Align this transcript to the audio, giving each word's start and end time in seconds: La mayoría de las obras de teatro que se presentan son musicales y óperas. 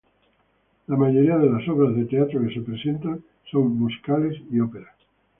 La 0.87 0.97
mayoría 0.97 1.37
de 1.37 1.47
las 1.47 1.69
obras 1.69 1.95
de 1.95 2.05
teatro 2.05 2.41
que 2.41 2.51
se 2.55 2.61
presentan 2.61 3.23
son 3.51 3.75
musicales 3.77 4.35
y 4.51 4.59
óperas. 4.59 4.95